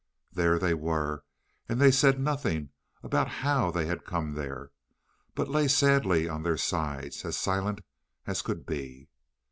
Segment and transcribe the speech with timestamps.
[0.31, 1.23] There they were,
[1.69, 2.69] and they said nothing
[3.03, 4.71] about how they had come there,
[5.35, 7.81] but lay sadly on their sides, as silent
[8.25, 9.09] as could be.